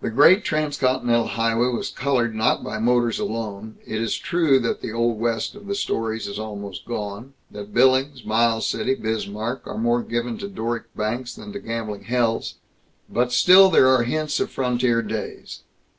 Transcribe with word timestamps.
The 0.00 0.08
Great 0.08 0.44
Transcontinental 0.44 1.26
Highway 1.26 1.68
was 1.68 1.90
colored 1.90 2.34
not 2.34 2.64
by 2.64 2.78
motors 2.78 3.18
alone. 3.18 3.76
It 3.86 4.00
is 4.00 4.16
true 4.16 4.58
that 4.60 4.80
the 4.80 4.92
Old 4.92 5.20
West 5.20 5.54
of 5.54 5.66
the 5.66 5.74
stories 5.74 6.26
is 6.26 6.38
almost 6.38 6.86
gone; 6.86 7.34
that 7.50 7.74
Billings, 7.74 8.24
Miles 8.24 8.66
City, 8.66 8.94
Bismarck, 8.94 9.66
are 9.66 9.76
more 9.76 10.02
given 10.02 10.38
to 10.38 10.48
Doric 10.48 10.84
banks 10.96 11.34
than 11.34 11.52
to 11.52 11.58
gambling 11.60 12.04
hells. 12.04 12.54
But 13.10 13.30
still 13.30 13.66
are 13.66 13.72
there 13.72 14.02
hints 14.04 14.40
of 14.40 14.48
frontier 14.50 15.02
days. 15.02 15.64